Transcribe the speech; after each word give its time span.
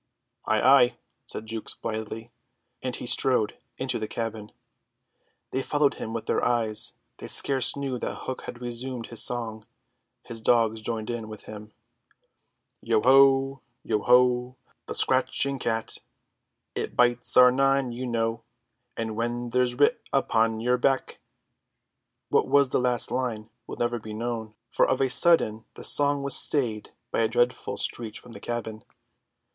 "Ay, 0.47 0.59
ay," 0.61 0.97
said 1.27 1.45
Jukes 1.45 1.75
blithely, 1.75 2.31
and 2.81 2.95
he 2.95 3.05
strode 3.05 3.59
into 3.77 3.99
the 3.99 4.07
cabin. 4.07 4.51
They 5.51 5.61
followed 5.61 5.93
him 6.01 6.11
with 6.11 6.25
their 6.25 6.43
eyes; 6.43 6.93
they 7.17 7.27
scarce 7.27 7.75
knew 7.75 7.99
that 7.99 8.15
Hook 8.21 8.45
had 8.45 8.61
resumed 8.63 9.05
his 9.13 9.21
song, 9.21 9.63
his 10.23 10.41
dogs 10.41 10.81
joining 10.81 11.15
in 11.15 11.27
with 11.29 11.43
him: 11.43 11.71
"Yo 12.81 12.99
ho, 13.03 13.61
yo 13.83 13.99
ho, 14.01 14.55
the 14.87 14.95
scratching 14.95 15.59
cat, 15.59 15.99
Its 16.73 16.95
tails 16.97 17.37
are 17.37 17.51
nine, 17.51 17.91
you 17.91 18.07
know, 18.07 18.41
And 18.97 19.15
when 19.15 19.51
they're 19.51 19.67
writ 19.77 20.01
upon 20.11 20.61
your 20.61 20.79
back—" 20.79 21.21
What 22.29 22.47
was 22.47 22.69
the 22.69 22.79
last 22.79 23.11
line 23.11 23.51
will 23.67 23.77
never 23.77 23.99
be 23.99 24.15
known, 24.15 24.55
for 24.71 24.87
of 24.89 24.99
a 24.99 25.11
sudden 25.11 25.65
the 25.75 25.83
song 25.83 26.23
was 26.23 26.35
stayed 26.35 26.89
by 27.11 27.19
a 27.19 27.27
dreadful 27.27 27.77
screech 27.77 28.17
from 28.19 28.31
the 28.31 28.39
cabin. 28.39 28.83